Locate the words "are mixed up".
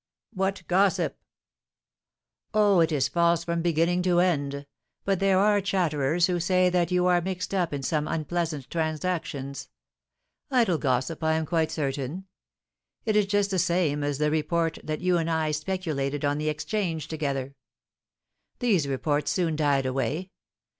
7.05-7.71